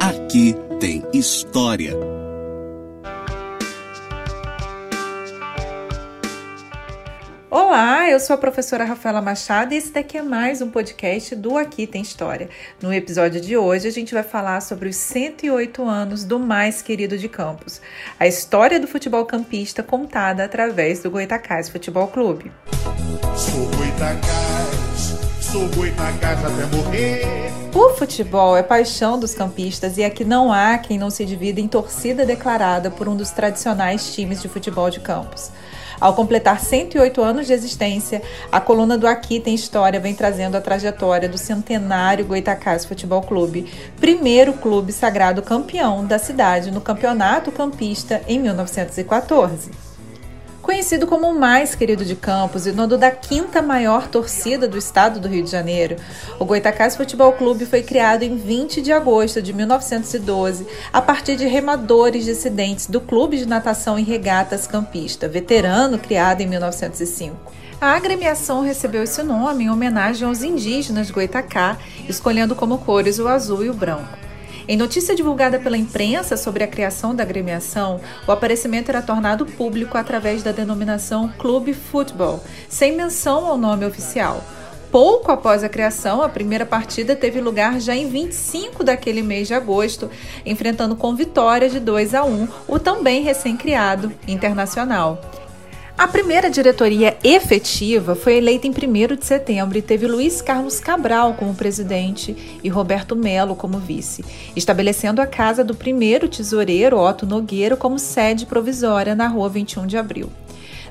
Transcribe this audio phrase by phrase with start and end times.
[0.00, 1.94] Aqui tem história.
[7.50, 11.58] Olá, eu sou a professora Rafaela Machado e esse daqui é mais um podcast do
[11.58, 12.48] Aqui Tem História.
[12.80, 17.18] No episódio de hoje, a gente vai falar sobre os 108 anos do mais querido
[17.18, 17.80] de Campos,
[18.18, 22.50] a história do futebol campista contada através do Goitacás Futebol Clube.
[23.36, 27.61] Sou Goitacás, sou Goitacás até morrer.
[27.74, 31.66] O futebol é paixão dos campistas e aqui não há quem não se divida em
[31.66, 35.50] torcida declarada por um dos tradicionais times de futebol de Campos.
[35.98, 40.60] Ao completar 108 anos de existência, a coluna do Aqui Tem História vem trazendo a
[40.60, 48.20] trajetória do centenário Goitacás Futebol Clube, primeiro clube sagrado campeão da cidade no Campeonato Campista
[48.28, 49.70] em 1914.
[50.62, 55.18] Conhecido como o mais querido de Campos e dono da quinta maior torcida do estado
[55.18, 55.96] do Rio de Janeiro,
[56.38, 61.46] o Goitacás Futebol Clube foi criado em 20 de agosto de 1912 a partir de
[61.46, 67.36] remadores dissidentes do Clube de Natação e Regatas Campista, veterano criado em 1905.
[67.80, 71.76] A agremiação recebeu esse nome em homenagem aos indígenas Goitacá,
[72.08, 74.31] escolhendo como cores o azul e o branco.
[74.68, 79.98] Em notícia divulgada pela imprensa sobre a criação da agremiação, o aparecimento era tornado público
[79.98, 84.42] através da denominação Clube Futebol, sem menção ao nome oficial.
[84.92, 89.54] Pouco após a criação, a primeira partida teve lugar já em 25 daquele mês de
[89.54, 90.10] agosto,
[90.44, 95.41] enfrentando com vitória de 2 a 1 o também recém-criado Internacional.
[96.02, 101.34] A primeira diretoria efetiva foi eleita em 1 de setembro e teve Luiz Carlos Cabral
[101.34, 104.24] como presidente e Roberto Melo como vice,
[104.56, 109.96] estabelecendo a casa do primeiro tesoureiro, Otto Nogueira, como sede provisória na rua 21 de
[109.96, 110.28] abril.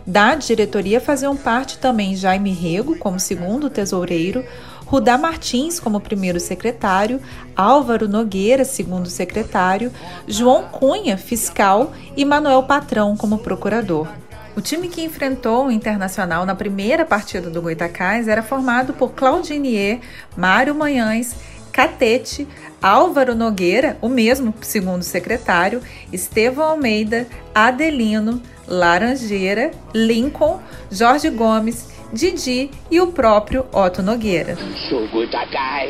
[0.07, 4.45] Da diretoria faziam parte também Jaime Rego como segundo tesoureiro,
[4.85, 7.19] Rudá Martins como primeiro secretário,
[7.53, 9.91] Álvaro Nogueira, segundo secretário,
[10.25, 14.07] João Cunha, fiscal e Manuel Patrão como procurador.
[14.55, 20.01] O time que enfrentou o Internacional na primeira partida do Goitacás era formado por Claudinier,
[20.35, 21.35] Mário Manhães,
[21.71, 22.45] Catete,
[22.81, 25.81] Álvaro Nogueira, o mesmo segundo secretário,
[26.11, 30.59] Estevão Almeida, Adelino, Laranjeira, Lincoln,
[30.91, 34.57] Jorge Gomes, Didi e o próprio Otto Nogueira.
[34.89, 35.89] Sou Goitacás,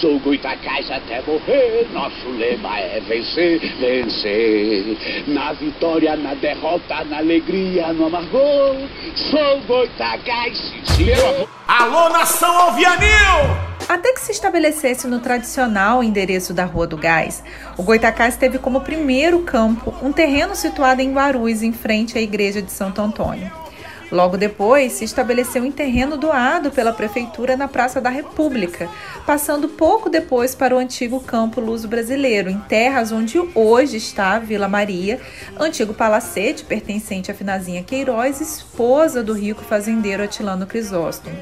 [0.00, 1.88] sou Goitacás até morrer.
[1.92, 5.24] Nosso lema é vencer, vencer.
[5.28, 8.76] Na vitória, na derrota, na alegria, no amargor.
[9.30, 10.58] Sou Goitacás,
[10.96, 11.48] senhor.
[11.66, 13.66] Alô, nação Alvianil!
[13.88, 17.42] Até que se estabelecesse no tradicional endereço da Rua do Gás,
[17.78, 22.60] o Goitacás teve como primeiro campo um terreno situado em Guarulhos, em frente à igreja
[22.60, 23.50] de Santo Antônio.
[24.10, 28.88] Logo depois, se estabeleceu em terreno doado pela Prefeitura na Praça da República,
[29.26, 34.38] passando pouco depois para o antigo Campo Luso Brasileiro, em terras onde hoje está a
[34.38, 35.20] Vila Maria,
[35.58, 41.36] antigo palacete pertencente a Finazinha Queiroz, esposa do rico fazendeiro Atilano Crisóstomo.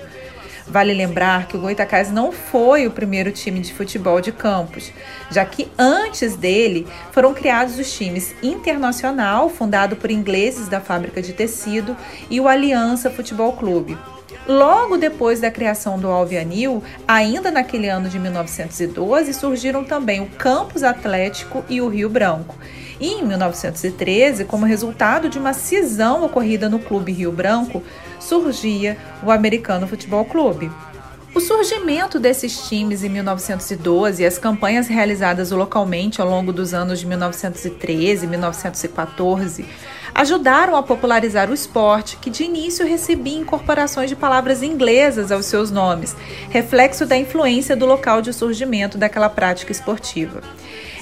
[0.67, 4.91] Vale lembrar que o Goitacás não foi o primeiro time de futebol de Campos,
[5.31, 11.35] já que antes dele foram criados os times Internacional, fundado por ingleses da fábrica de
[11.35, 11.95] tecido,
[12.31, 13.99] e o Aliança Futebol Clube.
[14.47, 20.83] Logo depois da criação do Alvianil, ainda naquele ano de 1912, surgiram também o Campos
[20.83, 22.57] Atlético e o Rio Branco.
[23.01, 27.83] E em 1913, como resultado de uma cisão ocorrida no Clube Rio Branco,
[28.21, 30.71] surgia o Americano Futebol Clube.
[31.35, 37.01] O surgimento desses times em 1912 e as campanhas realizadas localmente ao longo dos anos
[37.01, 39.67] de 1913 e 1914
[40.15, 45.73] ajudaram a popularizar o esporte, que de início recebia incorporações de palavras inglesas aos seus
[45.73, 46.15] nomes,
[46.51, 50.41] reflexo da influência do local de surgimento daquela prática esportiva.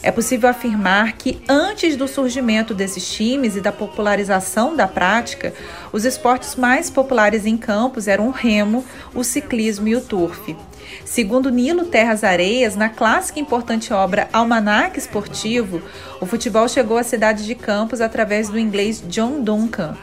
[0.02, 5.54] É possível afirmar que antes do surgimento desses times e da popularização da prática,
[5.92, 10.56] os esportes mais populares em campos eram o remo, o ciclismo e o turf.
[11.04, 15.81] Segundo Nilo Terras Areias, na clássica e importante obra Almanac Esportivo,
[16.20, 19.96] o futebol chegou à cidade de Campos através do inglês John Duncan.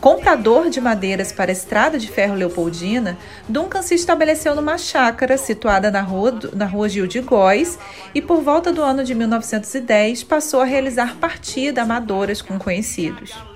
[0.00, 5.90] Comprador de madeiras para a estrada de ferro Leopoldina, Duncan se estabeleceu numa chácara situada
[5.90, 7.78] na rua, na rua Gil de Góis
[8.14, 13.49] e, por volta do ano de 1910, passou a realizar partida amadoras com conhecidos.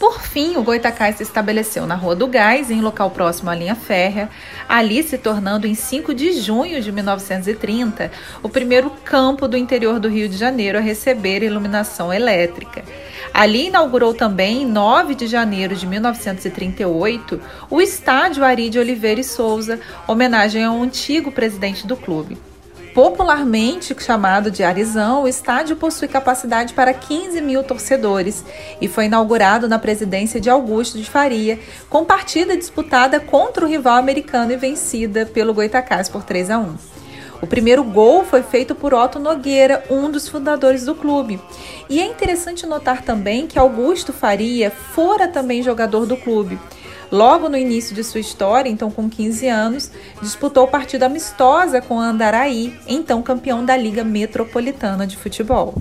[0.00, 3.74] Por fim, o Goitacás se estabeleceu na Rua do Gás, em local próximo à linha
[3.74, 4.30] férrea,
[4.66, 8.10] ali se tornando em 5 de junho de 1930
[8.42, 12.82] o primeiro campo do interior do Rio de Janeiro a receber iluminação elétrica.
[13.34, 17.38] Ali inaugurou também, em 9 de janeiro de 1938,
[17.68, 22.38] o estádio Ari de Oliveira e Souza, homenagem ao antigo presidente do clube.
[22.94, 28.44] Popularmente chamado de Arizão, o estádio possui capacidade para 15 mil torcedores
[28.80, 33.96] e foi inaugurado na presidência de Augusto de Faria, com partida disputada contra o rival
[33.96, 36.74] americano e vencida pelo Goitacás por 3 a 1.
[37.40, 41.40] O primeiro gol foi feito por Otto Nogueira, um dos fundadores do clube.
[41.88, 46.58] E é interessante notar também que Augusto Faria fora também jogador do clube.
[47.10, 49.90] Logo no início de sua história, então com 15 anos,
[50.22, 55.74] disputou partida amistosa com Andaraí, então campeão da Liga Metropolitana de Futebol.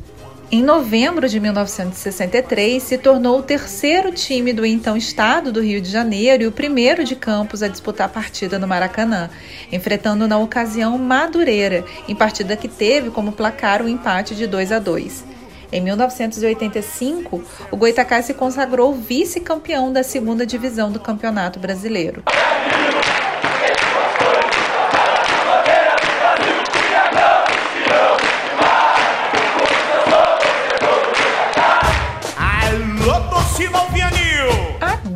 [0.51, 5.91] Em novembro de 1963, se tornou o terceiro time do então estado do Rio de
[5.91, 9.29] Janeiro e o primeiro de Campos a disputar a partida no Maracanã,
[9.71, 14.71] enfrentando na ocasião Madureira, em partida que teve como placar o um empate de 2
[14.71, 15.23] a 2.
[15.71, 22.23] Em 1985, o Goitacás se consagrou vice-campeão da segunda divisão do Campeonato Brasileiro.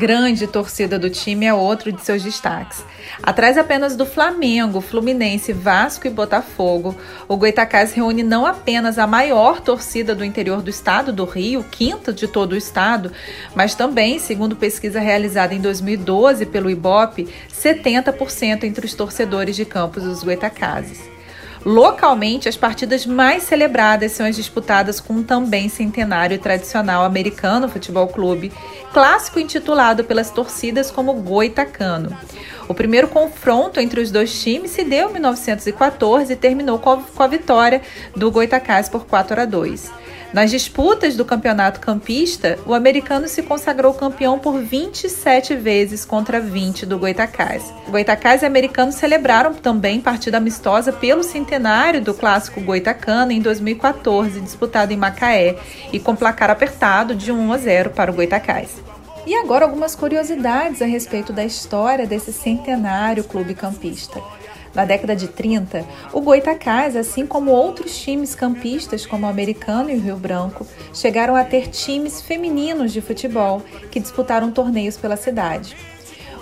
[0.04, 2.84] Grande torcida do time é outro de seus destaques.
[3.22, 6.94] Atrás apenas do Flamengo, Fluminense, Vasco e Botafogo,
[7.26, 12.12] o Goitacás reúne não apenas a maior torcida do interior do estado do Rio, quinta
[12.12, 13.14] de todo o estado,
[13.56, 20.04] mas também, segundo pesquisa realizada em 2012 pelo IBOP, 70% entre os torcedores de campos
[20.04, 21.13] dos Goitacazes.
[21.66, 28.08] Localmente, as partidas mais celebradas são as disputadas com o também centenário tradicional americano Futebol
[28.08, 28.52] Clube,
[28.92, 32.16] clássico intitulado pelas torcidas como Goitacano.
[32.68, 37.28] O primeiro confronto entre os dois times se deu em 1914 e terminou com a
[37.28, 37.82] vitória
[38.16, 39.92] do Goitacás por 4 a 2.
[40.34, 46.88] Nas disputas do campeonato campista, o americano se consagrou campeão por 27 vezes contra 20
[46.88, 47.72] do Goitacás.
[47.88, 54.42] Goitacás e o americano celebraram também partida amistosa pelo centenário do clássico Goitacano em 2014,
[54.42, 55.56] disputado em Macaé,
[55.92, 58.82] e com placar apertado de 1 a 0 para o Goitacás.
[59.28, 64.20] E agora algumas curiosidades a respeito da história desse centenário clube campista.
[64.74, 69.96] Na década de 30, o Goitacás, assim como outros times campistas como o Americano e
[69.96, 73.62] o Rio Branco, chegaram a ter times femininos de futebol
[73.92, 75.76] que disputaram torneios pela cidade.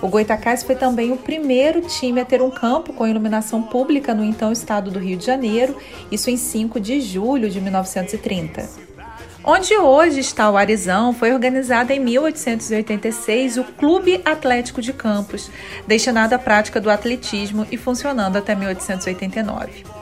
[0.00, 4.24] O Goitacás foi também o primeiro time a ter um campo com iluminação pública no
[4.24, 5.76] então estado do Rio de Janeiro,
[6.10, 8.91] isso em 5 de julho de 1930.
[9.44, 15.50] Onde hoje está o Arizão, foi organizado em 1886 o Clube Atlético de Campos,
[15.84, 20.01] destinado à prática do atletismo e funcionando até 1889.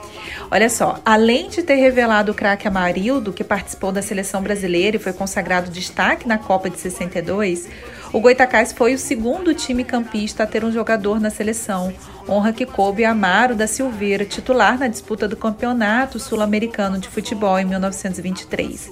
[0.53, 4.99] Olha só, além de ter revelado o craque Amarildo, que participou da seleção brasileira e
[4.99, 7.69] foi consagrado destaque na Copa de 62,
[8.11, 11.93] o Goitacás foi o segundo time campista a ter um jogador na seleção,
[12.27, 17.57] honra que coube a Amaro da Silveira, titular na disputa do Campeonato Sul-Americano de Futebol
[17.57, 18.91] em 1923.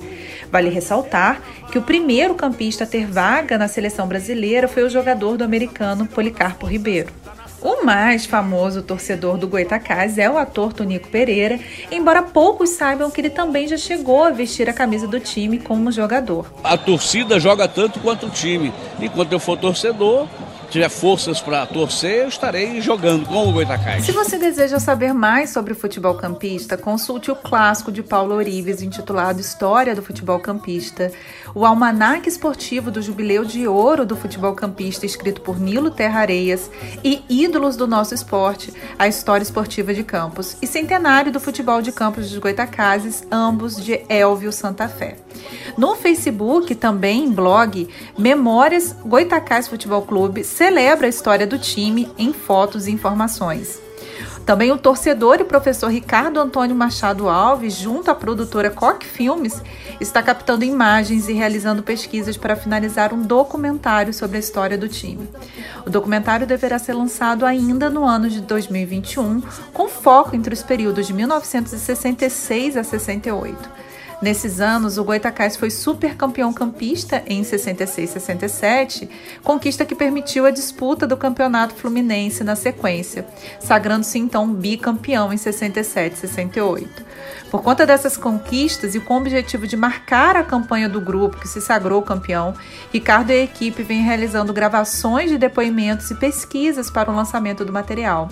[0.50, 5.36] Vale ressaltar que o primeiro campista a ter vaga na seleção brasileira foi o jogador
[5.36, 7.12] do americano Policarpo Ribeiro.
[7.62, 11.60] O mais famoso torcedor do Goitacás é o ator Tonico Pereira,
[11.92, 15.92] embora poucos saibam que ele também já chegou a vestir a camisa do time como
[15.92, 16.46] jogador.
[16.64, 18.74] A torcida joga tanto quanto o time.
[19.02, 20.28] Enquanto eu for torcedor,
[20.70, 24.06] tiver forças para torcer, eu estarei jogando com o Goitacás.
[24.06, 28.82] Se você deseja saber mais sobre o futebol campista, consulte o clássico de Paulo Orives
[28.82, 31.12] intitulado História do Futebol Campista,
[31.56, 36.70] o Almanaque Esportivo do Jubileu de Ouro do Futebol Campista, escrito por Nilo Terra Areias,
[37.04, 41.92] e Ídolos do Nosso Esporte, a História Esportiva de Campos, e Centenário do Futebol de
[41.92, 45.18] Campos dos Goitacazes, ambos de Elvio Santa Fé.
[45.78, 52.34] No Facebook, também em blog, Memórias Goitacás Futebol Clube celebra a história do time em
[52.34, 53.82] fotos e informações.
[54.46, 59.64] Também o torcedor e professor Ricardo Antônio Machado Alves, junto à produtora Coque Filmes,
[60.02, 65.30] está captando imagens e realizando pesquisas para finalizar um documentário sobre a história do time.
[65.86, 71.08] O documentário deverá ser lançado ainda no ano de 2021, com foco entre os períodos
[71.08, 73.79] de 1966 a 68.
[74.22, 79.10] Nesses anos, o Goitacás foi supercampeão campista em 66 67,
[79.42, 83.26] conquista que permitiu a disputa do Campeonato Fluminense na sequência,
[83.62, 87.06] sagrando-se então bicampeão em 67 68.
[87.50, 91.48] Por conta dessas conquistas e com o objetivo de marcar a campanha do grupo que
[91.48, 92.54] se sagrou campeão,
[92.92, 97.72] Ricardo e a equipe vêm realizando gravações de depoimentos e pesquisas para o lançamento do
[97.72, 98.28] material.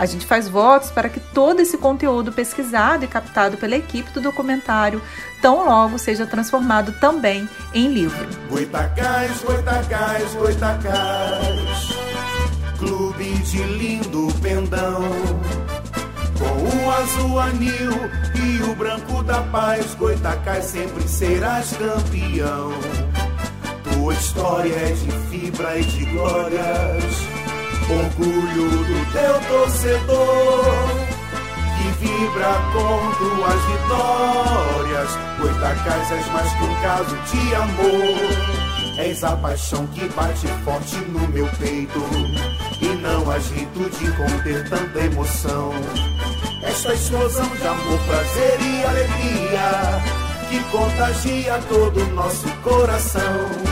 [0.00, 4.20] A gente faz votos para que todo esse conteúdo pesquisado e captado pela equipe do
[4.22, 5.02] documentário
[5.42, 8.26] tão logo seja transformado também em livro.
[8.48, 11.94] Goitacás, Goitacás, Goitacás,
[12.78, 15.02] clube de lindo pendão.
[16.38, 17.92] Com o azul anil
[18.36, 22.72] e o branco da paz, Goitacás sempre serás campeão.
[23.92, 27.29] Tua história é de fibra e de glórias,
[27.90, 31.10] orgulho do teu torcedor
[31.76, 35.10] que vibra com tuas vitórias.
[35.38, 38.60] Goitacás és mais que um caso de amor.
[39.00, 42.00] És a paixão que bate forte no meu peito
[42.82, 45.72] E não agito de conter tanta emoção
[46.62, 50.02] Esta explosão de amor, prazer e alegria
[50.50, 53.69] Que contagia todo o nosso coração